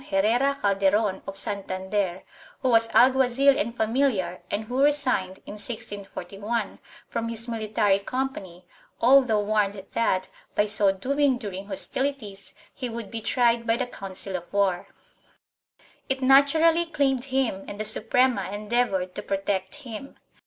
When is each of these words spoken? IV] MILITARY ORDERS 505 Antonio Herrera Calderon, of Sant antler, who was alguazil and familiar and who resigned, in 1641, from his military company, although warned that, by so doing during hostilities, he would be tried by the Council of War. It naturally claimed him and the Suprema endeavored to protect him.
IV] 0.01 0.03
MILITARY 0.03 0.23
ORDERS 0.23 0.57
505 0.61 0.63
Antonio 0.63 0.89
Herrera 0.89 0.91
Calderon, 0.95 1.21
of 1.27 1.37
Sant 1.37 1.69
antler, 1.71 2.23
who 2.63 2.69
was 2.69 2.87
alguazil 2.87 3.55
and 3.55 3.77
familiar 3.77 4.41
and 4.49 4.63
who 4.63 4.81
resigned, 4.81 5.37
in 5.45 5.53
1641, 5.53 6.79
from 7.07 7.29
his 7.29 7.47
military 7.47 7.99
company, 7.99 8.65
although 8.99 9.41
warned 9.41 9.75
that, 9.91 10.27
by 10.55 10.65
so 10.65 10.91
doing 10.91 11.37
during 11.37 11.67
hostilities, 11.67 12.55
he 12.73 12.89
would 12.89 13.11
be 13.11 13.21
tried 13.21 13.67
by 13.67 13.77
the 13.77 13.85
Council 13.85 14.35
of 14.35 14.51
War. 14.51 14.87
It 16.09 16.23
naturally 16.23 16.87
claimed 16.87 17.25
him 17.25 17.63
and 17.67 17.79
the 17.79 17.85
Suprema 17.85 18.49
endeavored 18.51 19.13
to 19.13 19.21
protect 19.21 19.75
him. 19.85 20.15